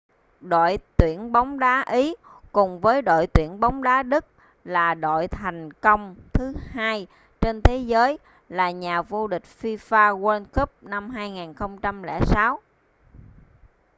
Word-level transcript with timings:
đội 0.41 0.79
tuyển 0.97 1.31
bóng 1.31 1.59
đá 1.59 1.85
ý 1.91 2.15
cùng 2.51 2.79
với 2.79 3.01
đội 3.01 3.27
tuyển 3.27 3.59
bóng 3.59 3.83
đá 3.83 4.03
đức 4.03 4.25
là 4.63 4.93
đội 4.95 5.27
thành 5.27 5.73
công 5.73 6.15
thứ 6.33 6.53
hai 6.67 7.07
trên 7.41 7.61
thế 7.63 7.77
giới 7.77 8.19
là 8.49 8.71
nhà 8.71 9.01
vô 9.01 9.27
địch 9.27 9.43
fifa 9.61 10.19
world 10.21 10.45
cup 10.53 10.83
năm 10.83 11.09
2006 11.09 12.59